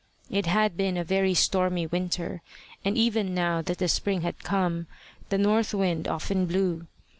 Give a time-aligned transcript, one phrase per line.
[0.31, 2.41] It had been a very stormy winter,
[2.83, 4.87] and even now that the spring had come,
[5.29, 6.87] the north wind often blew.